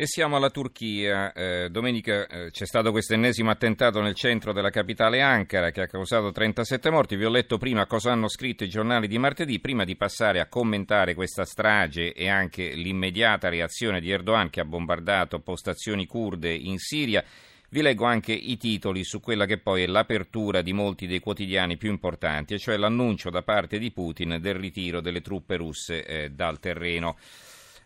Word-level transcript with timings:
E 0.00 0.06
siamo 0.06 0.36
alla 0.36 0.48
Turchia. 0.48 1.30
Eh, 1.34 1.68
domenica 1.68 2.26
eh, 2.26 2.50
c'è 2.50 2.64
stato 2.64 2.90
questo 2.90 3.12
ennesimo 3.12 3.50
attentato 3.50 4.00
nel 4.00 4.14
centro 4.14 4.54
della 4.54 4.70
capitale 4.70 5.20
Ankara 5.20 5.70
che 5.72 5.82
ha 5.82 5.86
causato 5.86 6.32
37 6.32 6.88
morti. 6.88 7.16
Vi 7.16 7.26
ho 7.26 7.28
letto 7.28 7.58
prima 7.58 7.84
cosa 7.84 8.10
hanno 8.10 8.28
scritto 8.28 8.64
i 8.64 8.70
giornali 8.70 9.08
di 9.08 9.18
martedì. 9.18 9.60
Prima 9.60 9.84
di 9.84 9.96
passare 9.96 10.40
a 10.40 10.46
commentare 10.46 11.12
questa 11.12 11.44
strage 11.44 12.14
e 12.14 12.30
anche 12.30 12.70
l'immediata 12.70 13.50
reazione 13.50 14.00
di 14.00 14.10
Erdogan 14.10 14.48
che 14.48 14.60
ha 14.60 14.64
bombardato 14.64 15.40
postazioni 15.40 16.06
kurde 16.06 16.50
in 16.50 16.78
Siria, 16.78 17.22
vi 17.68 17.82
leggo 17.82 18.06
anche 18.06 18.32
i 18.32 18.56
titoli 18.56 19.04
su 19.04 19.20
quella 19.20 19.44
che 19.44 19.58
poi 19.58 19.82
è 19.82 19.86
l'apertura 19.86 20.62
di 20.62 20.72
molti 20.72 21.06
dei 21.06 21.20
quotidiani 21.20 21.76
più 21.76 21.90
importanti, 21.90 22.54
e 22.54 22.58
cioè 22.58 22.78
l'annuncio 22.78 23.28
da 23.28 23.42
parte 23.42 23.78
di 23.78 23.90
Putin 23.90 24.38
del 24.40 24.54
ritiro 24.54 25.02
delle 25.02 25.20
truppe 25.20 25.56
russe 25.56 26.06
eh, 26.06 26.30
dal 26.30 26.58
terreno. 26.58 27.18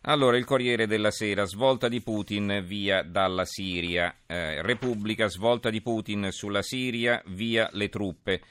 Allora, 0.07 0.37
il 0.37 0.45
Corriere 0.45 0.87
della 0.87 1.11
Sera, 1.11 1.47
svolta 1.47 1.89
di 1.89 2.03
Putin 2.03 2.63
via 2.67 3.03
dalla 3.03 3.47
Siria. 3.47 4.15
Eh, 4.27 4.61
Repubblica, 4.61 5.29
svolta 5.29 5.71
di 5.71 5.81
Putin 5.81 6.29
sulla 6.31 6.61
Siria, 6.61 7.23
via 7.29 7.71
le 7.73 7.89
truppe. 7.89 8.43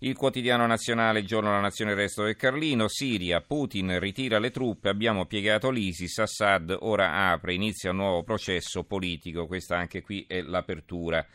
Il 0.00 0.14
quotidiano 0.14 0.66
nazionale, 0.66 1.24
giorno 1.24 1.50
La 1.50 1.60
Nazione, 1.60 1.92
il 1.92 1.96
resto 1.96 2.24
del 2.24 2.36
Carlino, 2.36 2.88
Siria, 2.88 3.40
Putin 3.40 3.98
ritira 3.98 4.38
le 4.38 4.50
truppe, 4.50 4.90
abbiamo 4.90 5.24
piegato 5.24 5.70
l'ISIS, 5.70 6.18
Assad 6.18 6.76
ora 6.78 7.30
apre, 7.30 7.54
inizia 7.54 7.90
un 7.90 7.96
nuovo 7.96 8.22
processo 8.22 8.84
politico, 8.84 9.46
questa 9.46 9.78
anche 9.78 10.02
qui 10.02 10.26
è 10.28 10.42
l'apertura. 10.42 11.26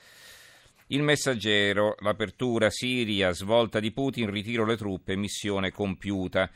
Il 0.88 1.02
messaggero, 1.02 1.96
l'apertura 2.02 2.70
Siria, 2.70 3.32
svolta 3.32 3.80
di 3.80 3.92
Putin, 3.92 4.30
ritiro 4.30 4.66
le 4.66 4.78
truppe, 4.78 5.16
missione 5.16 5.72
compiuta. 5.72 6.48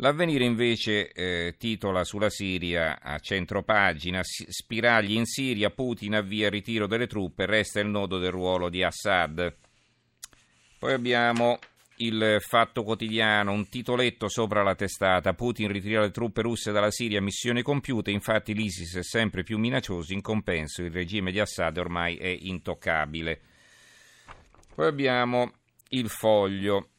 L'avvenire 0.00 0.44
invece 0.44 1.10
eh, 1.10 1.54
titola 1.58 2.04
sulla 2.04 2.28
Siria 2.28 3.00
a 3.00 3.18
centro 3.18 3.62
pagina 3.62 4.20
Spiragli 4.22 5.14
in 5.14 5.24
Siria, 5.24 5.70
Putin 5.70 6.16
avvia 6.16 6.46
il 6.46 6.52
ritiro 6.52 6.86
delle 6.86 7.06
truppe, 7.06 7.46
resta 7.46 7.80
il 7.80 7.86
nodo 7.86 8.18
del 8.18 8.30
ruolo 8.30 8.68
di 8.68 8.82
Assad. 8.82 9.56
Poi 10.78 10.92
abbiamo 10.92 11.58
il 11.96 12.36
Fatto 12.40 12.82
Quotidiano, 12.82 13.52
un 13.52 13.70
titoletto 13.70 14.28
sopra 14.28 14.62
la 14.62 14.74
testata, 14.74 15.32
Putin 15.32 15.72
ritira 15.72 16.02
le 16.02 16.10
truppe 16.10 16.42
russe 16.42 16.72
dalla 16.72 16.90
Siria, 16.90 17.22
missione 17.22 17.62
compiuta, 17.62 18.10
infatti 18.10 18.52
l'ISIS 18.52 18.96
è 18.98 19.02
sempre 19.02 19.44
più 19.44 19.56
minaccioso, 19.56 20.12
in 20.12 20.20
compenso 20.20 20.82
il 20.82 20.90
regime 20.90 21.32
di 21.32 21.40
Assad 21.40 21.78
ormai 21.78 22.16
è 22.16 22.36
intoccabile. 22.38 23.40
Poi 24.74 24.86
abbiamo 24.86 25.52
il 25.88 26.10
Foglio. 26.10 26.90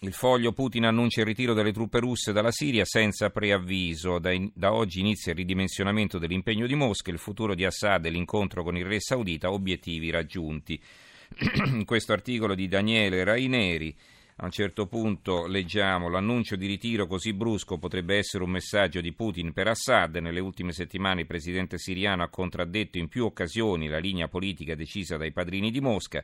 Il 0.00 0.12
foglio 0.12 0.52
Putin 0.52 0.84
annuncia 0.84 1.20
il 1.20 1.26
ritiro 1.26 1.54
delle 1.54 1.72
truppe 1.72 1.98
russe 1.98 2.32
dalla 2.32 2.52
Siria 2.52 2.84
senza 2.84 3.30
preavviso. 3.30 4.20
Da, 4.20 4.30
in, 4.30 4.48
da, 4.54 4.72
oggi 4.72 5.00
inizia 5.00 5.32
il 5.32 5.38
ridimensionamento 5.38 6.18
dell'impegno 6.18 6.66
di 6.68 6.76
Mosca, 6.76 7.10
il 7.10 7.18
futuro 7.18 7.54
di 7.54 7.64
Assad 7.64 8.06
e 8.06 8.10
l'incontro 8.10 8.62
con 8.62 8.76
il 8.76 8.84
re 8.84 9.00
saudita, 9.00 9.50
obiettivi 9.50 10.10
raggiunti. 10.10 10.80
in 11.66 11.84
questo 11.84 12.12
articolo 12.12 12.54
di 12.54 12.68
Daniele 12.68 13.24
Raineri 13.24 13.94
a 14.40 14.44
un 14.44 14.52
certo 14.52 14.86
punto 14.86 15.48
leggiamo 15.48 16.08
l'annuncio 16.08 16.54
di 16.54 16.68
ritiro 16.68 17.08
così 17.08 17.32
brusco 17.32 17.76
potrebbe 17.76 18.16
essere 18.16 18.44
un 18.44 18.50
messaggio 18.50 19.00
di 19.00 19.12
Putin 19.12 19.52
per 19.52 19.66
Assad. 19.66 20.14
Nelle 20.14 20.38
ultime 20.38 20.70
settimane 20.70 21.22
il 21.22 21.26
presidente 21.26 21.76
siriano 21.76 22.22
ha 22.22 22.28
contraddetto 22.28 22.98
in 22.98 23.08
più 23.08 23.24
occasioni 23.24 23.88
la 23.88 23.98
linea 23.98 24.28
politica 24.28 24.76
decisa 24.76 25.16
dai 25.16 25.32
padrini 25.32 25.72
di 25.72 25.80
Mosca. 25.80 26.22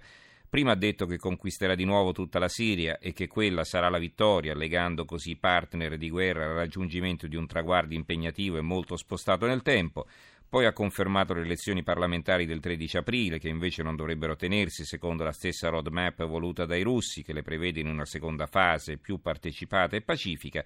Prima 0.49 0.72
ha 0.72 0.77
detto 0.77 1.06
che 1.06 1.19
conquisterà 1.19 1.75
di 1.75 1.84
nuovo 1.84 2.12
tutta 2.12 2.38
la 2.38 2.49
Siria 2.49 2.99
e 2.99 3.12
che 3.12 3.27
quella 3.27 3.65
sarà 3.65 3.88
la 3.88 3.99
vittoria, 3.99 4.55
legando 4.55 5.05
così 5.05 5.31
i 5.31 5.37
partner 5.37 5.97
di 5.97 6.09
guerra 6.09 6.44
al 6.44 6.55
raggiungimento 6.55 7.27
di 7.27 7.34
un 7.37 7.47
traguardo 7.47 7.94
impegnativo 7.94 8.56
e 8.56 8.62
molto 8.62 8.97
spostato 8.97 9.47
nel 9.47 9.62
tempo. 9.62 10.06
Poi 10.49 10.66
ha 10.66 10.72
confermato 10.72 11.34
le 11.34 11.41
elezioni 11.41 11.82
parlamentari 11.82 12.47
del 12.47 12.60
13 12.60 12.99
aprile, 12.99 13.41
che 13.41 13.49
invece 13.49 13.82
non 13.82 13.97
dovrebbero 13.97 14.37
tenersi 14.37 14.84
secondo 14.84 15.25
la 15.25 15.32
stessa 15.32 15.69
roadmap 15.69 16.25
voluta 16.27 16.65
dai 16.65 16.82
russi, 16.82 17.25
che 17.25 17.32
le 17.32 17.43
prevede 17.43 17.81
in 17.81 17.88
una 17.88 18.05
seconda 18.05 18.47
fase 18.47 18.97
più 18.97 19.21
partecipata 19.21 19.97
e 19.97 20.03
pacifica. 20.03 20.65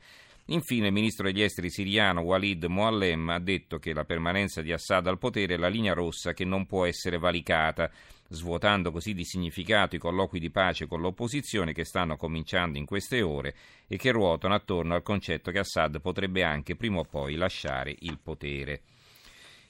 Infine, 0.51 0.87
il 0.87 0.93
ministro 0.95 1.27
degli 1.27 1.43
esteri 1.43 1.69
siriano 1.69 2.23
Walid 2.23 2.65
Moallem 2.65 3.29
ha 3.29 3.39
detto 3.39 3.79
che 3.79 3.93
la 3.93 4.05
permanenza 4.05 4.63
di 4.63 4.73
Assad 4.73 5.07
al 5.07 5.19
potere 5.19 5.55
è 5.55 5.59
la 5.59 5.69
linea 5.69 5.93
rossa 5.93 6.33
che 6.33 6.47
non 6.47 6.65
può 6.65 6.87
essere 6.87 7.19
valicata 7.19 7.91
svuotando 8.31 8.91
così 8.91 9.13
di 9.13 9.25
significato 9.25 9.97
i 9.97 9.99
colloqui 9.99 10.41
di 10.41 10.51
pace 10.51 10.87
con 10.87 11.01
l'opposizione 11.01 11.73
che 11.75 11.85
stanno 11.85 12.17
cominciando 12.17 12.79
in 12.79 12.87
queste 12.87 13.21
ore 13.21 13.55
e 13.87 13.99
che 13.99 14.11
ruotano 14.11 14.55
attorno 14.55 14.95
al 14.95 15.03
concetto 15.03 15.51
che 15.51 15.59
Assad 15.59 16.01
potrebbe 16.01 16.43
anche 16.43 16.77
prima 16.77 16.99
o 17.01 17.05
poi 17.05 17.35
lasciare 17.35 17.95
il 18.01 18.19
potere. 18.19 18.83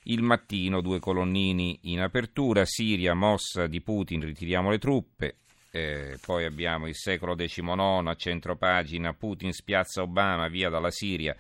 Il 0.05 0.23
mattino, 0.23 0.81
due 0.81 1.01
colonnini 1.01 1.79
in 1.83 2.01
apertura, 2.01 2.65
Siria, 2.65 3.15
mossa 3.15 3.67
di 3.67 3.81
Putin, 3.81 4.21
ritiriamo 4.21 4.71
le 4.71 4.79
truppe, 4.79 5.37
eh, 5.71 6.19
poi 6.25 6.45
abbiamo 6.45 6.87
il 6.89 6.97
secolo 6.97 7.35
XIX 7.35 8.07
a 8.07 8.15
centro 8.15 8.57
pagina, 8.57 9.13
Putin 9.13 9.53
spiazza 9.53 10.03
Obama 10.03 10.49
via 10.49 10.71
dalla 10.71 10.91
Siria, 10.91 11.37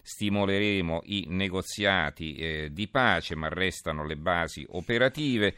stimoleremo 0.00 1.02
i 1.06 1.24
negoziati 1.28 2.34
eh, 2.34 2.68
di 2.72 2.88
pace, 2.88 3.34
ma 3.34 3.48
restano 3.48 4.04
le 4.04 4.16
basi 4.16 4.64
operative. 4.70 5.54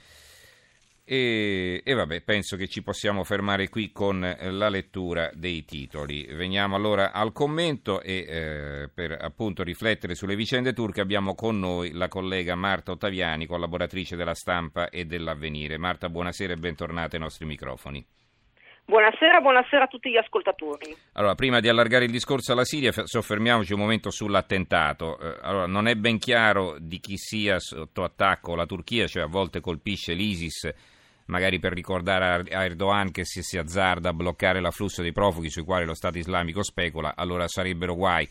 E, 1.08 1.82
e, 1.84 1.94
vabbè, 1.94 2.22
penso 2.22 2.56
che 2.56 2.66
ci 2.66 2.82
possiamo 2.82 3.22
fermare 3.22 3.68
qui 3.68 3.92
con 3.92 4.24
eh, 4.24 4.50
la 4.50 4.68
lettura 4.68 5.30
dei 5.34 5.64
titoli. 5.64 6.24
Veniamo 6.24 6.74
allora 6.74 7.12
al 7.12 7.30
commento 7.30 8.00
e 8.00 8.26
eh, 8.28 8.90
per 8.92 9.16
appunto 9.20 9.62
riflettere 9.62 10.16
sulle 10.16 10.34
vicende 10.34 10.72
turche 10.72 11.00
abbiamo 11.00 11.36
con 11.36 11.60
noi 11.60 11.92
la 11.92 12.08
collega 12.08 12.56
Marta 12.56 12.90
Ottaviani, 12.90 13.46
collaboratrice 13.46 14.16
della 14.16 14.34
stampa 14.34 14.88
e 14.88 15.04
dell'avvenire. 15.04 15.78
Marta, 15.78 16.08
buonasera 16.08 16.54
e 16.54 16.56
bentornata 16.56 17.14
ai 17.14 17.22
nostri 17.22 17.46
microfoni. 17.46 18.04
Buonasera, 18.84 19.40
buonasera 19.40 19.84
a 19.84 19.86
tutti 19.86 20.10
gli 20.10 20.16
ascoltatori. 20.16 20.92
Allora, 21.12 21.36
prima 21.36 21.60
di 21.60 21.68
allargare 21.68 22.06
il 22.06 22.10
discorso 22.10 22.50
alla 22.50 22.64
Siria, 22.64 22.90
soffermiamoci 22.92 23.72
un 23.72 23.78
momento 23.78 24.10
sull'attentato. 24.10 25.20
Eh, 25.20 25.38
allora, 25.42 25.66
non 25.66 25.86
è 25.86 25.94
ben 25.94 26.18
chiaro 26.18 26.78
di 26.80 26.98
chi 26.98 27.16
sia 27.16 27.60
sotto 27.60 28.02
attacco 28.02 28.56
la 28.56 28.66
Turchia, 28.66 29.06
cioè 29.06 29.22
a 29.22 29.28
volte 29.28 29.60
colpisce 29.60 30.12
l'ISIS 30.12 30.94
magari 31.26 31.58
per 31.58 31.72
ricordare 31.72 32.44
a 32.54 32.64
Erdogan 32.64 33.10
che 33.10 33.24
se 33.24 33.42
si 33.42 33.58
azzarda 33.58 34.10
a 34.10 34.12
bloccare 34.12 34.60
l'afflusso 34.60 35.02
dei 35.02 35.12
profughi 35.12 35.50
sui 35.50 35.64
quali 35.64 35.84
lo 35.84 35.94
Stato 35.94 36.18
islamico 36.18 36.62
specula, 36.62 37.14
allora 37.16 37.48
sarebbero 37.48 37.94
guai. 37.94 38.28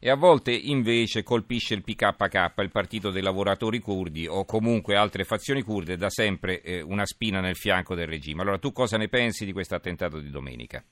E 0.00 0.10
a 0.10 0.14
volte 0.14 0.52
invece 0.52 1.24
colpisce 1.24 1.74
il 1.74 1.82
PKK, 1.82 2.52
il 2.58 2.70
partito 2.70 3.10
dei 3.10 3.22
lavoratori 3.22 3.80
curdi 3.80 4.28
o 4.28 4.44
comunque 4.44 4.94
altre 4.94 5.24
fazioni 5.24 5.62
kurde, 5.62 5.96
da 5.96 6.08
sempre 6.08 6.60
eh, 6.60 6.80
una 6.80 7.04
spina 7.04 7.40
nel 7.40 7.56
fianco 7.56 7.96
del 7.96 8.06
regime. 8.06 8.42
Allora 8.42 8.58
tu 8.58 8.70
cosa 8.70 8.96
ne 8.96 9.08
pensi 9.08 9.44
di 9.44 9.52
questo 9.52 9.74
attentato 9.74 10.20
di 10.20 10.30
domenica? 10.30 10.84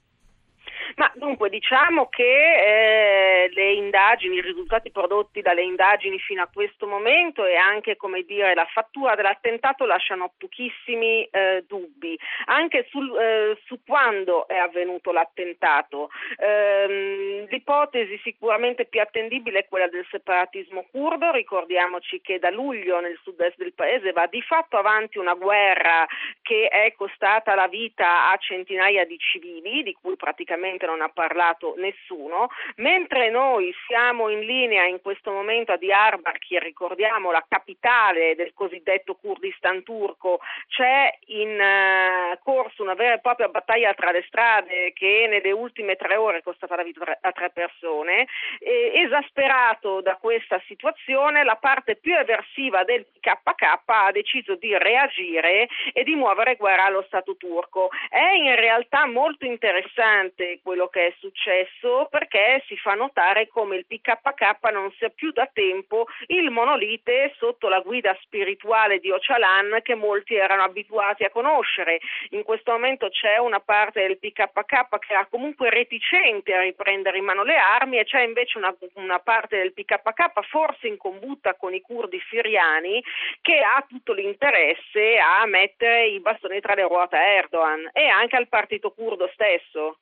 Ma 0.95 1.11
dunque 1.15 1.51
diciamo 1.51 2.09
che 2.09 3.45
eh, 3.45 3.51
le 3.53 3.73
indagini, 3.73 4.37
i 4.37 4.41
risultati 4.41 4.91
prodotti 4.91 5.43
dalle 5.43 5.63
indagini 5.63 6.19
fino 6.19 6.43
a 6.43 6.51
questo 6.53 6.87
momento 6.87 7.45
e 7.45 7.57
anche 7.57 7.97
come 7.97 8.23
dire, 8.23 8.55
la 8.55 8.67
fattura 8.67 9.15
dell'attentato 9.15 9.85
lasciano 9.85 10.33
pochissimi 10.39 11.25
eh, 11.25 11.65
dubbi, 11.67 12.19
anche 12.47 12.87
sul, 12.89 13.15
eh, 13.19 13.59
su 13.65 13.81
quando 13.85 14.47
è 14.47 14.57
avvenuto 14.57 15.13
l'attentato. 15.13 16.11
Ehm, 16.39 17.47
l'ipotesi 17.49 18.19
sicuramente 18.23 18.87
più 18.87 19.00
attendibile 19.00 19.61
è 19.61 19.69
quella 19.69 19.89
del 19.89 20.06
separatismo 20.11 20.87
curdo, 20.91 21.32
ricordiamoci 21.32 22.21
che 22.21 22.39
da 22.39 22.50
luglio 22.50 23.00
nel 23.00 23.19
sud-est 23.23 23.56
del 23.56 23.75
paese 23.75 24.12
va 24.12 24.27
di 24.27 24.43
fatto 24.43 24.77
avanti 24.77 25.19
una 25.19 25.35
guerra 25.35 26.06
che 26.43 26.69
è 26.69 26.93
costata 26.97 27.55
la 27.55 27.67
vita 27.67 28.31
a 28.31 28.37
centinaia 28.37 29.05
di 29.05 29.19
civili, 29.19 29.82
di 29.82 29.97
cui 30.00 30.17
praticamente 30.17 30.75
non 30.84 31.00
ha 31.00 31.08
parlato 31.08 31.75
nessuno, 31.78 32.49
mentre 32.76 33.31
noi 33.31 33.73
siamo 33.87 34.28
in 34.28 34.40
linea 34.40 34.84
in 34.84 35.00
questo 35.00 35.32
momento 35.32 35.73
a 35.73 35.78
Diyarbakir, 35.78 36.62
ricordiamo 36.62 37.31
la 37.31 37.44
capitale 37.49 38.34
del 38.34 38.52
cosiddetto 38.52 39.14
Kurdistan 39.14 39.82
turco, 39.82 40.40
c'è 40.69 41.17
in 41.26 41.58
uh, 41.58 42.38
corso 42.43 42.82
una 42.82 42.94
vera 42.94 43.14
e 43.14 43.20
propria 43.20 43.49
battaglia 43.49 43.94
tra 43.94 44.11
le 44.11 44.25
strade 44.26 44.93
che 44.93 45.26
nelle 45.28 45.52
ultime 45.52 45.96
tre 45.96 46.17
ore 46.17 46.38
è 46.38 46.43
costata 46.43 46.76
la 46.76 46.82
vita 46.82 47.17
a 47.20 47.32
tre 47.32 47.50
persone, 47.50 48.26
e, 48.58 48.93
esasperato 48.94 50.00
da 50.00 50.17
questa 50.17 50.61
situazione 50.67 51.44
la 51.44 51.56
parte 51.56 51.96
più 51.96 52.14
eversiva 52.14 52.84
del 52.84 53.06
KK 53.20 53.84
ha 53.87 54.11
deciso 54.12 54.56
di 54.56 54.76
reagire 54.76 55.69
e 55.93 56.05
di 56.05 56.14
muovere 56.14 56.56
guerra 56.56 56.84
allo 56.84 57.05
Stato 57.06 57.37
turco. 57.37 57.90
È 58.08 58.32
in 58.34 58.55
realtà 58.56 59.06
molto 59.06 59.44
interessante 59.44 60.61
quello 60.67 60.89
che 60.89 61.07
è 61.07 61.15
successo 61.21 62.09
perché 62.11 62.61
si 62.67 62.77
fa 62.77 62.95
notare 62.95 63.47
come 63.47 63.77
il 63.77 63.87
PKK 63.87 64.59
non 64.73 64.93
sia 64.99 65.11
più 65.11 65.31
da 65.31 65.49
tempo 65.53 66.07
il 66.27 66.51
monolite 66.51 67.33
sotto 67.39 67.69
la 67.69 67.79
guida 67.79 68.19
spirituale 68.23 68.99
di 68.99 69.13
Ocalan 69.13 69.79
che 69.85 69.95
molti 69.95 70.35
erano 70.35 70.65
abituati 70.65 71.23
a 71.23 71.31
conoscere. 71.31 72.01
In 72.31 72.43
questo 72.43 72.73
momento 72.73 73.09
c'è 73.11 73.39
una 73.39 73.61
parte 73.61 74.01
del 74.01 74.19
PKK 74.19 74.99
che 74.99 75.15
è 75.15 75.27
comunque 75.31 75.71
reticente 75.71 76.53
a 76.53 76.63
riprendere 76.63 77.19
in 77.19 77.25
mano 77.25 77.45
le 77.45 77.57
armi 77.57 77.99
e 77.99 78.05
c'è 78.05 78.23
invece 78.23 78.59
una, 78.59 78.75
una 78.95 79.21
parte 79.21 79.59
del 79.59 79.73
PKK 79.73 80.49
forse 80.49 80.89
in 80.89 80.97
combutta 80.97 81.55
con 81.55 81.75
i 81.75 81.81
curdi 81.81 82.21
siriani 82.29 83.01
che 83.41 83.61
ha 83.61 83.85
tutto 83.89 84.13
l'interesse 84.13 85.17
a 85.19 85.47
mettere 85.47 86.09
i 86.09 86.19
bastoni 86.19 86.59
tra 86.59 86.75
le 86.75 86.83
ruote 86.83 87.15
a 87.15 87.25
Erdogan 87.25 87.89
e 87.93 88.09
anche 88.09 88.35
al 88.35 88.49
partito 88.49 88.91
curdo 88.91 89.31
stesso. 89.33 89.99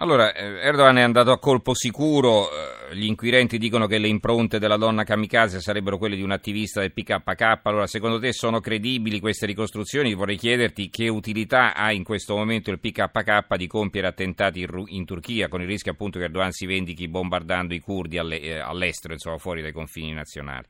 Allora, 0.00 0.32
eh, 0.32 0.60
Erdogan 0.60 0.98
è 0.98 1.02
andato 1.02 1.32
a 1.32 1.40
colpo 1.40 1.74
sicuro, 1.74 2.48
eh, 2.52 2.94
gli 2.94 3.06
inquirenti 3.06 3.58
dicono 3.58 3.88
che 3.88 3.98
le 3.98 4.06
impronte 4.06 4.60
della 4.60 4.76
donna 4.76 5.02
kamikaze 5.02 5.60
sarebbero 5.60 5.98
quelle 5.98 6.14
di 6.14 6.22
un 6.22 6.30
attivista 6.30 6.80
del 6.80 6.92
PKK, 6.92 7.62
allora 7.64 7.88
secondo 7.88 8.20
te 8.20 8.32
sono 8.32 8.60
credibili 8.60 9.18
queste 9.18 9.46
ricostruzioni? 9.46 10.14
Vorrei 10.14 10.36
chiederti 10.36 10.88
che 10.88 11.08
utilità 11.08 11.74
ha 11.74 11.90
in 11.90 12.04
questo 12.04 12.36
momento 12.36 12.70
il 12.70 12.78
PKK 12.78 13.56
di 13.56 13.66
compiere 13.66 14.06
attentati 14.06 14.64
in 14.86 15.04
Turchia, 15.04 15.48
con 15.48 15.62
il 15.62 15.66
rischio 15.66 15.90
appunto 15.90 16.20
che 16.20 16.26
Erdogan 16.26 16.52
si 16.52 16.66
vendichi 16.66 17.08
bombardando 17.08 17.74
i 17.74 17.80
curdi 17.80 18.18
eh, 18.18 18.56
all'estero, 18.56 19.14
insomma 19.14 19.38
fuori 19.38 19.62
dai 19.62 19.72
confini 19.72 20.12
nazionali. 20.12 20.66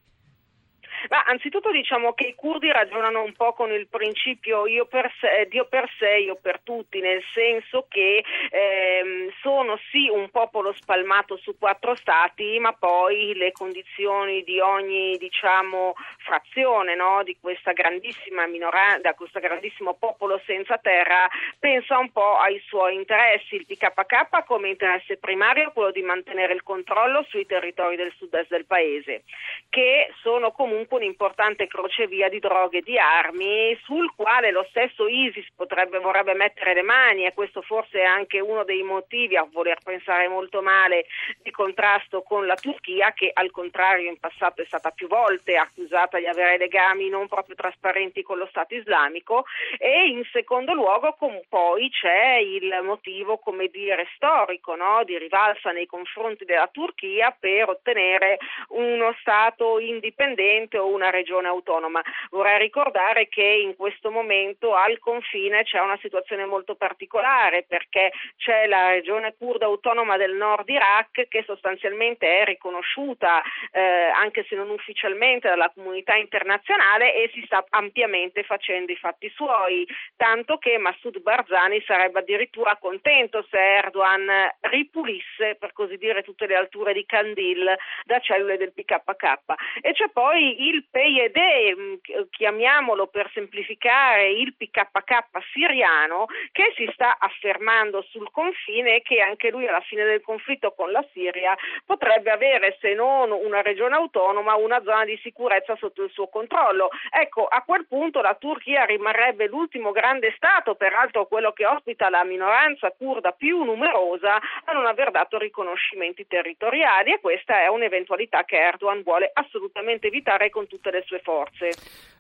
Ma 1.09 1.23
anzitutto 1.25 1.71
diciamo 1.71 2.13
che 2.13 2.27
i 2.27 2.35
curdi 2.35 2.71
ragionano 2.73 3.23
un 3.23 3.33
po' 3.33 3.53
con 3.53 3.71
il 3.71 3.87
principio 3.89 4.67
io 4.67 4.87
per 4.87 5.11
sé, 5.21 5.47
Dio 5.49 5.67
per 5.67 5.89
sé, 5.99 6.19
io 6.19 6.37
per 6.37 6.61
tutti, 6.61 7.01
nel 7.01 7.23
senso 7.33 7.87
che 7.89 8.25
ehm, 8.51 9.31
sono 9.41 9.79
sì 9.91 10.09
un 10.09 10.29
popolo 10.31 10.73
spalmato 10.73 11.37
su 11.37 11.57
quattro 11.59 11.95
stati, 11.95 12.59
ma 12.59 12.73
poi 12.73 13.35
le 13.35 13.53
condizioni 13.53 14.43
di 14.43 14.61
ogni 14.61 15.17
diciamo, 15.19 15.95
frazione 16.19 16.95
no? 16.95 17.23
di 17.23 17.37
questa 17.41 17.73
grandissima 17.73 18.47
minoranza, 18.47 19.15
questo 19.15 19.41
grandissimo 19.41 19.95
popolo 19.95 20.41
senza 20.45 20.79
terra, 20.79 21.29
pensa 21.59 21.99
un 21.99 22.11
po' 22.11 22.37
ai 22.37 22.61
suoi 22.67 22.95
interessi. 22.95 23.57
Il 23.57 23.67
PKK 23.67 24.45
come 24.45 24.69
interesse 24.69 25.17
primario 25.17 25.69
è 25.69 25.73
quello 25.73 25.91
di 25.91 26.03
mantenere 26.03 26.55
il 26.55 26.63
controllo 26.63 27.25
sui 27.29 27.47
territori 27.47 27.97
del 27.97 28.13
sud-est 28.17 28.49
del 28.51 28.67
paese, 28.67 29.25
che 29.69 30.13
sono 30.23 30.53
comunque 30.53 30.88
comunque 30.89 30.97
un'importante 30.99 31.67
crocevia 31.67 32.29
di 32.29 32.41
droghe 32.41 32.79
e 32.79 32.83
di 32.83 32.99
armi 32.99 33.79
sul 33.85 34.11
quale 34.17 34.51
lo 34.51 34.67
stesso 34.71 35.07
ISIS 35.07 35.47
potrebbe, 35.55 35.99
vorrebbe 35.99 36.35
mettere 36.35 36.75
le 36.75 36.83
mani 36.83 37.27
e 37.27 37.35
questo 37.35 37.63
forse 37.63 38.01
è 38.01 38.05
anche 38.05 38.41
uno 38.41 38.65
dei 38.65 38.83
motivi 38.83 39.37
a 39.37 39.47
voler 39.51 39.79
pensare 39.85 40.29
molto 40.29 40.63
male 40.63 41.07
di 41.43 41.51
contrasto 41.51 42.23
con 42.23 42.47
la 42.47 42.57
Turchia 42.57 43.13
che 43.13 43.31
al 43.33 43.51
contrario 43.51 44.09
in 44.09 44.19
passato 44.19 44.63
è 44.63 44.65
stata 44.65 44.91
più 44.91 45.07
volte 45.07 45.57
accusata 45.57 46.19
di 46.19 46.27
avere 46.27 46.59
legami 46.59 47.09
non 47.09 47.29
proprio 47.29 47.55
trasparenti 47.55 48.23
con 48.23 48.39
lo 48.39 48.47
Stato 48.47 48.75
islamico 48.75 49.45
e 49.79 50.09
in 50.09 50.25
secondo 50.33 50.73
luogo 50.73 51.15
com- 51.19 51.41
poi 51.49 51.91
c'è 51.91 52.39
il 52.39 52.81
motivo 52.83 53.39
come 53.39 53.69
dire 53.69 54.09
storico 54.15 54.75
no? 54.75 55.03
di 55.05 55.19
rivalsa 55.19 55.71
nei 55.71 55.87
confronti 55.87 56.45
della 56.45 56.69
Turchia 56.73 57.37
per 57.39 57.69
ottenere 57.69 58.39
uno 58.69 59.15
Stato 59.21 59.79
indipendente 59.79 60.78
o 60.79 60.89
una 60.89 61.11
regione 61.11 61.49
autonoma. 61.49 62.03
Vorrei 62.31 62.59
ricordare 62.59 63.29
che 63.29 63.43
in 63.43 63.77
questo 63.77 64.11
momento 64.11 64.75
al 64.75 64.99
confine 64.99 65.65
c'è 65.65 65.81
una 65.81 65.99
situazione 66.01 66.47
molto 66.47 66.75
particolare 66.75 67.65
perché 67.65 68.13
c'è 68.37 68.67
la 68.67 68.91
regione 68.91 69.35
kurda 69.37 69.67
autonoma 69.67 70.17
del 70.17 70.35
nord 70.35 70.69
Iraq 70.69 71.29
che 71.29 71.43
sostanzialmente 71.45 72.39
è 72.39 72.45
riconosciuta 72.45 73.43
eh, 73.73 73.81
anche 73.81 74.45
se 74.49 74.55
non 74.55 74.71
ufficialmente 74.71 75.49
dalla 75.49 75.71
comunità 75.75 76.15
internazionale 76.15 77.15
e 77.15 77.31
si 77.33 77.43
sta 77.47 77.65
ampiamente 77.71 78.43
facendo 78.43 78.93
i 78.93 78.97
fatti 78.97 79.31
suoi, 79.35 79.87
tanto 80.17 80.59
che 80.59 80.79
Massoud 80.79 81.21
Barzani 81.21 81.83
sarebbe 81.87 82.21
addirittura 82.21 82.77
contento 82.77 83.47
se 83.51 83.59
Erdogan 83.59 84.27
ripulisse 84.61 85.57
per 85.59 85.73
così 85.73 85.97
dire 85.97 86.23
tutte 86.23 86.47
le 86.47 86.57
alture 86.57 86.93
di 86.93 87.05
Kandil 87.05 87.75
da 88.05 88.21
cellule 88.21 88.57
del 88.57 88.73
PKK. 88.73 89.55
E 89.81 89.93
c'è 89.93 90.09
poi 90.13 90.68
il 90.69 90.85
PYD, 90.91 91.77
mm, 91.77 91.95
chiamiamolo 92.31 93.07
per 93.07 93.31
semplificare 93.33 94.31
il 94.31 94.55
PKK 94.55 95.27
siriano, 95.53 96.27
che 96.53 96.73
si 96.77 96.89
sta 96.93 97.17
affermando 97.19 98.03
sul 98.11 98.31
confine 98.31 98.97
e 98.97 99.03
che 99.03 99.21
anche 99.21 99.51
lui 99.51 99.67
alla 99.67 99.81
fine 99.81 100.05
del 100.05 100.21
conflitto 100.21 100.73
con 100.73 100.91
la 100.91 101.05
Siria 101.13 101.57
potrebbe 101.85 102.31
avere, 102.31 102.77
se 102.81 102.95
non 102.95 103.31
una 103.31 103.63
regione 103.63 103.97
autonoma, 103.97 104.57
una 104.57 104.83
zona 104.83 105.05
di 105.05 105.19
sicurezza 105.23 105.77
sotto 105.77 106.03
il 106.03 106.11
suo 106.11 106.29
controllo. 106.29 106.91
Ecco, 107.11 107.47
a 107.47 107.63
quel 107.63 107.87
punto 107.87 108.21
la 108.21 108.35
Turchia 108.35 108.85
rimarrebbe 108.85 109.47
l'ultimo 109.47 109.93
grande 109.93 110.33
Stato, 110.37 110.75
peraltro 110.75 111.27
quello 111.27 111.53
che 111.53 111.67
ospita 111.67 112.11
la 112.11 112.25
minoranza 112.25 112.91
kurda 112.91 113.33
più 113.33 113.63
numerosa, 113.63 114.37
a 114.65 114.73
non 114.73 114.87
aver 114.87 115.11
dato 115.11 115.39
riconoscimenti 115.39 116.27
territoriali 116.27 117.13
e 117.13 117.21
questa 117.21 117.63
è 117.63 117.69
un'eventualità 117.69 118.45
che 118.45 118.57
Erdogan 118.59 119.03
vuole 119.03 119.31
assolutamente 119.33 120.09
evitare 120.09 120.51
con 120.59 120.67
tutte 120.67 120.91
le 120.91 121.05
sue 121.07 121.21
forze. 121.23 121.69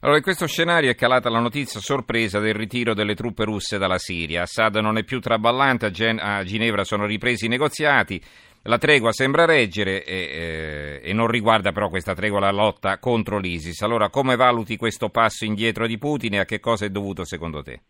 Allora, 0.00 0.18
in 0.18 0.22
questo 0.22 0.46
scenario 0.46 0.90
è 0.90 0.94
calata 0.94 1.28
la 1.28 1.40
notizia 1.40 1.80
sorpresa 1.80 2.38
del 2.38 2.54
ritiro 2.54 2.94
delle 2.94 3.16
truppe 3.16 3.44
russe 3.44 3.78
dalla 3.78 3.98
Siria. 3.98 4.42
Assad 4.42 4.76
non 4.76 4.96
è 4.96 5.02
più 5.02 5.18
traballante, 5.18 5.86
a, 5.86 5.90
Gen- 5.90 6.20
a 6.20 6.44
Ginevra 6.44 6.84
sono 6.84 7.04
ripresi 7.04 7.46
i 7.46 7.48
negoziati. 7.48 8.22
La 8.62 8.78
tregua 8.78 9.12
sembra 9.12 9.44
reggere 9.44 10.04
e, 10.04 10.14
eh, 10.14 11.00
e, 11.02 11.12
non 11.12 11.26
riguarda 11.26 11.72
però 11.72 11.88
questa 11.88 12.14
tregua 12.14 12.38
la 12.38 12.52
lotta 12.52 12.98
contro 12.98 13.38
l'ISIS. 13.38 13.82
Allora, 13.82 14.08
come 14.08 14.36
valuti 14.36 14.76
questo 14.76 15.08
passo 15.08 15.44
indietro 15.44 15.86
di 15.86 15.98
Putin 15.98 16.34
e 16.34 16.38
a 16.40 16.44
che 16.44 16.60
cosa 16.60 16.84
è 16.84 16.90
dovuto 16.90 17.24
secondo 17.24 17.62
te? 17.62 17.80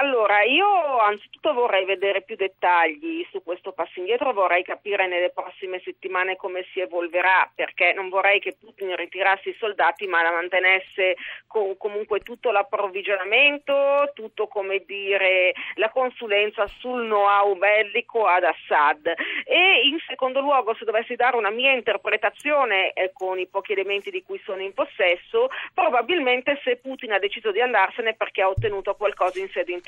Allora, 0.00 0.44
io 0.44 0.98
anzitutto 1.00 1.52
vorrei 1.52 1.84
vedere 1.84 2.22
più 2.22 2.36
dettagli 2.36 3.26
su 3.32 3.42
questo 3.42 3.72
passo 3.72 3.98
indietro, 3.98 4.32
vorrei 4.32 4.62
capire 4.62 5.08
nelle 5.08 5.30
prossime 5.30 5.80
settimane 5.82 6.36
come 6.36 6.64
si 6.72 6.78
evolverà, 6.78 7.50
perché 7.52 7.92
non 7.94 8.08
vorrei 8.08 8.38
che 8.38 8.54
Putin 8.56 8.94
ritirasse 8.94 9.48
i 9.48 9.56
soldati 9.58 10.06
ma 10.06 10.22
la 10.22 10.30
mantenesse 10.30 11.16
con, 11.48 11.76
comunque 11.76 12.20
tutto 12.20 12.52
l'approvvigionamento, 12.52 14.12
tutto 14.14 14.46
come 14.46 14.84
dire 14.86 15.52
la 15.74 15.90
consulenza 15.90 16.64
sul 16.78 17.06
know-how 17.06 17.56
bellico 17.56 18.24
ad 18.24 18.44
Assad. 18.44 19.12
E 19.44 19.80
in 19.82 19.98
secondo 20.06 20.38
luogo, 20.38 20.76
se 20.76 20.84
dovessi 20.84 21.16
dare 21.16 21.36
una 21.36 21.50
mia 21.50 21.72
interpretazione 21.72 22.92
eh, 22.92 23.10
con 23.12 23.40
i 23.40 23.48
pochi 23.48 23.72
elementi 23.72 24.12
di 24.12 24.22
cui 24.22 24.40
sono 24.44 24.62
in 24.62 24.74
possesso, 24.74 25.48
probabilmente 25.74 26.60
se 26.62 26.76
Putin 26.76 27.14
ha 27.14 27.18
deciso 27.18 27.50
di 27.50 27.60
andarsene 27.60 28.14
perché 28.14 28.42
ha 28.42 28.48
ottenuto 28.48 28.94
qualcosa 28.94 29.40
in 29.40 29.48
sede 29.50 29.72
internazionale, 29.72 29.86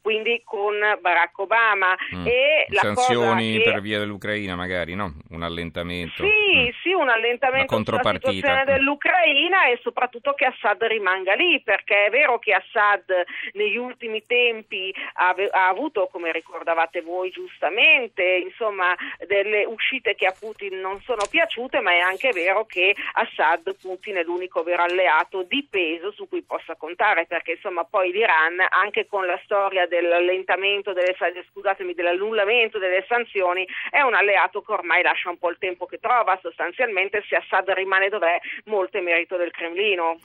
quindi 0.00 0.40
con 0.44 0.74
Barack 1.00 1.38
Obama. 1.38 1.96
Mm. 2.14 2.26
E 2.26 2.66
Sanzioni 2.70 3.58
che... 3.58 3.70
per 3.70 3.80
via 3.80 3.98
dell'Ucraina 3.98 4.54
magari, 4.54 4.94
no? 4.94 5.14
Un 5.30 5.42
allentamento. 5.42 6.22
Sì, 6.22 6.56
mm. 6.56 6.68
sì, 6.82 6.92
un 6.92 7.08
allentamento 7.08 7.82
sulla 7.82 8.00
situazione 8.02 8.62
mm. 8.62 8.66
dell'Ucraina 8.66 9.66
e 9.66 9.78
soprattutto 9.82 10.34
che 10.34 10.46
Assad 10.46 10.82
rimanga 10.84 11.34
lì, 11.34 11.60
perché 11.62 12.06
è 12.06 12.10
vero 12.10 12.38
che 12.38 12.52
Assad 12.52 13.04
negli 13.52 13.76
ultimi 13.76 14.22
tempi 14.26 14.94
ha, 15.14 15.34
ha 15.50 15.68
avuto, 15.68 16.08
come 16.10 16.32
ricordavate 16.32 17.00
voi 17.02 17.30
giustamente, 17.30 18.22
insomma, 18.22 18.94
delle 19.26 19.64
uscite 19.64 20.14
che 20.14 20.26
a 20.26 20.34
Putin 20.38 20.80
non 20.80 21.00
sono 21.02 21.24
piaciute, 21.28 21.80
ma 21.80 21.92
è 21.92 21.98
anche 21.98 22.30
vero 22.32 22.64
che 22.64 22.94
Assad, 23.14 23.74
Putin, 23.80 24.16
è 24.16 24.22
l'unico 24.22 24.62
vero 24.62 24.82
alleato 24.82 25.42
di 25.42 25.66
peso 25.68 26.12
su 26.12 26.28
cui 26.28 26.42
possa 26.42 26.76
contare, 26.76 27.26
perché 27.26 27.52
insomma 27.52 27.84
poi 27.84 28.12
l'Iran 28.12 28.34
Iran, 28.36 28.58
anche 28.76 29.06
con 29.06 29.26
la 29.26 29.40
storia 29.44 29.86
dell'allentamento 29.86 30.92
delle, 30.92 31.16
scusatemi, 31.50 31.94
dell'annullamento 31.94 32.78
delle 32.78 33.04
sanzioni, 33.08 33.66
è 33.90 34.00
un 34.00 34.14
alleato 34.14 34.60
che 34.60 34.72
ormai 34.72 35.02
lascia 35.02 35.30
un 35.30 35.38
po' 35.38 35.50
il 35.50 35.56
tempo 35.58 35.86
che 35.86 35.98
trova, 35.98 36.38
sostanzialmente 36.42 37.24
se 37.28 37.36
Assad 37.36 37.70
rimane 37.70 38.08
dov'è, 38.08 38.38
molto 38.66 38.98
è 38.98 39.00
merito 39.00 39.36
del 39.36 39.50
Cremlino. 39.50 40.18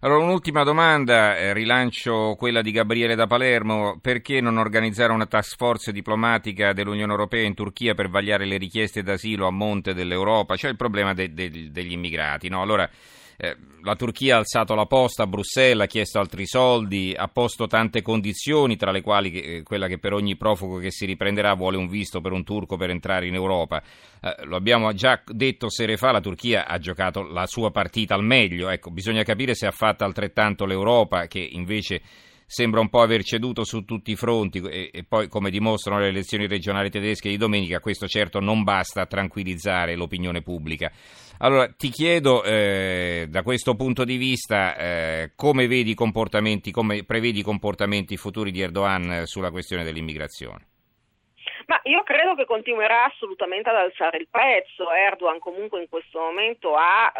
Allora, 0.00 0.22
un'ultima 0.22 0.62
domanda, 0.62 1.36
eh, 1.36 1.52
rilancio 1.52 2.34
quella 2.36 2.60
di 2.60 2.70
Gabriele 2.70 3.14
da 3.14 3.26
Palermo, 3.26 3.98
perché 4.00 4.40
non 4.40 4.58
organizzare 4.58 5.12
una 5.12 5.26
task 5.26 5.56
force 5.56 5.90
diplomatica 5.90 6.72
dell'Unione 6.72 7.10
Europea 7.10 7.44
in 7.44 7.54
Turchia 7.54 7.94
per 7.94 8.08
vagliare 8.08 8.44
le 8.44 8.58
richieste 8.58 9.02
d'asilo 9.02 9.46
a 9.46 9.50
monte 9.50 9.94
dell'Europa? 9.94 10.54
C'è 10.54 10.68
il 10.68 10.76
problema 10.76 11.14
de- 11.14 11.32
de- 11.32 11.70
degli 11.70 11.92
immigrati, 11.92 12.48
no? 12.48 12.60
Allora, 12.60 12.88
eh, 13.36 13.56
la 13.82 13.94
Turchia 13.94 14.34
ha 14.34 14.38
alzato 14.38 14.74
la 14.74 14.86
posta 14.86 15.24
a 15.24 15.26
Bruxelles, 15.26 15.84
ha 15.84 15.86
chiesto 15.86 16.18
altri 16.18 16.46
soldi, 16.46 17.14
ha 17.16 17.28
posto 17.28 17.66
tante 17.66 18.02
condizioni, 18.02 18.76
tra 18.76 18.90
le 18.90 19.00
quali 19.00 19.30
eh, 19.32 19.62
quella 19.62 19.86
che 19.86 19.98
per 19.98 20.12
ogni 20.12 20.36
profugo 20.36 20.78
che 20.78 20.90
si 20.90 21.06
riprenderà 21.06 21.54
vuole 21.54 21.76
un 21.76 21.86
visto 21.86 22.20
per 22.20 22.32
un 22.32 22.44
turco 22.44 22.76
per 22.76 22.90
entrare 22.90 23.26
in 23.26 23.34
Europa. 23.34 23.82
Eh, 24.20 24.44
lo 24.44 24.56
abbiamo 24.56 24.92
già 24.92 25.22
detto 25.24 25.70
sere 25.70 25.96
fa, 25.96 26.10
la 26.10 26.20
Turchia 26.20 26.66
ha 26.66 26.78
giocato 26.78 27.22
la 27.22 27.46
sua 27.46 27.70
partita 27.70 28.14
al 28.14 28.24
meglio, 28.24 28.68
ecco, 28.68 28.90
bisogna 28.90 29.22
capire 29.22 29.54
se 29.54 29.66
ha 29.66 29.72
fatto 29.72 30.04
altrettanto 30.04 30.64
l'Europa 30.64 31.26
che 31.26 31.38
invece 31.38 32.00
sembra 32.46 32.80
un 32.80 32.88
po' 32.88 33.00
aver 33.00 33.24
ceduto 33.24 33.64
su 33.64 33.84
tutti 33.84 34.12
i 34.12 34.16
fronti 34.16 34.60
e, 34.60 34.90
e 34.92 35.04
poi 35.04 35.28
come 35.28 35.50
dimostrano 35.50 36.00
le 36.00 36.08
elezioni 36.08 36.46
regionali 36.46 36.90
tedesche 36.90 37.28
di 37.28 37.36
domenica 37.36 37.80
questo 37.80 38.06
certo 38.06 38.38
non 38.38 38.62
basta 38.62 39.02
a 39.02 39.06
tranquillizzare 39.06 39.96
l'opinione 39.96 40.42
pubblica. 40.42 40.90
Allora 41.38 41.68
ti 41.68 41.90
chiedo 41.90 42.44
eh, 42.44 43.26
da 43.28 43.42
questo 43.42 43.74
punto 43.74 44.04
di 44.04 44.16
vista 44.16 44.76
eh, 44.76 45.32
come 45.34 45.66
vedi 45.66 45.94
comportamenti, 45.94 46.70
come 46.70 47.04
prevedi 47.04 47.40
i 47.40 47.42
comportamenti 47.42 48.16
futuri 48.16 48.50
di 48.50 48.60
Erdogan 48.60 49.22
sulla 49.26 49.50
questione 49.50 49.84
dell'immigrazione? 49.84 50.66
Ma 51.66 51.80
io 51.84 52.04
credo 52.04 52.36
che 52.36 52.44
continuerà 52.44 53.04
assolutamente 53.04 53.68
ad 53.68 53.76
alzare 53.76 54.18
il 54.18 54.28
prezzo. 54.30 54.92
Erdogan 54.92 55.40
comunque 55.40 55.80
in 55.80 55.88
questo 55.88 56.20
momento 56.20 56.76
ha, 56.76 57.12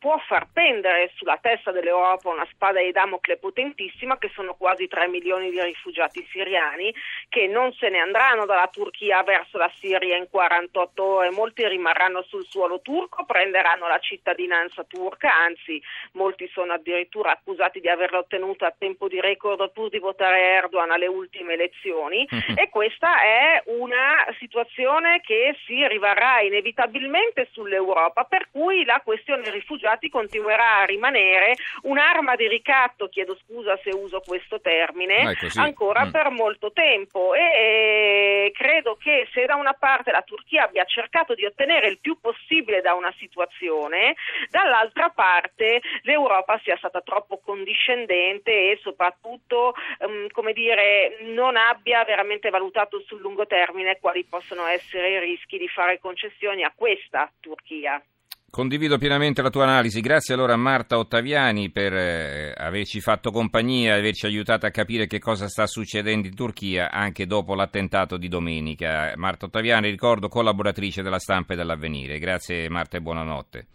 può 0.00 0.18
far 0.26 0.48
pendere 0.52 1.12
sulla 1.14 1.38
testa 1.40 1.70
dell'Europa 1.70 2.30
una 2.30 2.46
spada 2.50 2.80
di 2.80 2.90
Damocle 2.90 3.36
potentissima 3.36 4.18
che 4.18 4.30
sono 4.34 4.54
quasi 4.54 4.88
3 4.88 5.06
milioni 5.06 5.50
di 5.50 5.62
rifugiati 5.62 6.26
siriani 6.32 6.92
che 7.28 7.46
non 7.46 7.72
se 7.74 7.90
ne 7.90 8.00
andranno 8.00 8.44
dalla 8.44 8.68
Turchia 8.72 9.22
verso 9.22 9.56
la 9.56 9.70
Siria 9.78 10.16
in 10.16 10.28
48 10.28 11.04
ore, 11.04 11.30
molti 11.30 11.66
rimarranno 11.66 12.22
sul 12.22 12.44
suolo 12.46 12.80
turco, 12.80 13.24
prenderanno 13.24 13.86
la 13.86 13.98
cittadinanza 14.00 14.82
turca, 14.82 15.32
anzi 15.32 15.80
molti 16.12 16.48
sono 16.48 16.72
addirittura 16.72 17.30
accusati 17.30 17.78
di 17.78 17.88
averla 17.88 18.18
ottenuta 18.18 18.66
a 18.66 18.74
tempo 18.76 19.06
di 19.06 19.20
record 19.20 19.70
pur 19.70 19.90
di 19.90 19.98
votare 20.00 20.40
Erdogan 20.40 20.90
alle 20.90 21.06
ultime 21.06 21.52
elezioni. 21.52 22.26
E 22.56 22.68
questa 22.68 23.20
è 23.20 23.43
una 23.66 24.26
situazione 24.38 25.20
che 25.20 25.56
si 25.66 25.86
rivarrà 25.86 26.40
inevitabilmente 26.40 27.48
sull'Europa, 27.52 28.24
per 28.24 28.48
cui 28.50 28.84
la 28.84 29.00
questione 29.04 29.50
rifugiati 29.50 30.08
continuerà 30.08 30.78
a 30.78 30.84
rimanere 30.84 31.54
un'arma 31.82 32.36
di 32.36 32.48
ricatto, 32.48 33.08
chiedo 33.08 33.36
scusa 33.44 33.78
se 33.82 33.90
uso 33.90 34.20
questo 34.20 34.60
termine, 34.60 35.36
ancora 35.56 36.06
mm. 36.06 36.10
per 36.10 36.30
molto 36.30 36.72
tempo 36.72 37.34
e, 37.34 37.40
e 37.40 38.52
credo 38.54 38.96
che 38.96 39.28
se 39.32 39.44
da 39.46 39.54
una 39.54 39.74
parte 39.74 40.10
la 40.10 40.22
Turchia 40.22 40.64
abbia 40.64 40.84
cercato 40.84 41.34
di 41.34 41.44
ottenere 41.44 41.88
il 41.88 41.98
più 42.00 42.18
possibile 42.20 42.80
da 42.80 42.94
una 42.94 43.12
situazione, 43.18 44.14
dall'altra 44.50 45.10
parte 45.10 45.80
l'Europa 46.02 46.60
sia 46.62 46.76
stata 46.76 47.00
troppo 47.00 47.38
condiscendente 47.38 48.50
e 48.50 48.78
soprattutto 48.82 49.74
um, 50.00 50.28
come 50.30 50.52
dire, 50.52 51.18
non 51.22 51.56
abbia 51.56 52.04
veramente 52.04 52.50
valutato 52.50 53.00
sul 53.06 53.20
lungo 53.34 53.46
termine 53.46 53.98
quali 54.00 54.24
possono 54.24 54.64
essere 54.66 55.10
i 55.10 55.18
rischi 55.18 55.58
di 55.58 55.66
fare 55.66 55.98
concessioni 55.98 56.62
a 56.62 56.72
questa 56.74 57.30
Turchia. 57.40 58.00
Condivido 58.48 58.98
pienamente 58.98 59.42
la 59.42 59.50
tua 59.50 59.64
analisi, 59.64 60.00
grazie 60.00 60.32
allora 60.32 60.52
a 60.52 60.56
Marta 60.56 60.96
Ottaviani 60.96 61.70
per 61.70 61.92
eh, 61.92 62.54
averci 62.56 63.00
fatto 63.00 63.32
compagnia 63.32 63.96
e 63.96 63.98
averci 63.98 64.26
aiutato 64.26 64.66
a 64.66 64.70
capire 64.70 65.08
che 65.08 65.18
cosa 65.18 65.48
sta 65.48 65.66
succedendo 65.66 66.28
in 66.28 66.36
Turchia 66.36 66.92
anche 66.92 67.26
dopo 67.26 67.56
l'attentato 67.56 68.16
di 68.16 68.28
domenica. 68.28 69.12
Marta 69.16 69.46
Ottaviani, 69.46 69.90
ricordo, 69.90 70.28
collaboratrice 70.28 71.02
della 71.02 71.18
stampa 71.18 71.54
e 71.54 71.56
dell'avvenire. 71.56 72.20
Grazie 72.20 72.68
Marta 72.68 72.96
e 72.96 73.00
buonanotte. 73.00 73.66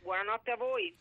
Buonanotte 0.00 0.50
a 0.50 0.56
voi. 0.56 0.96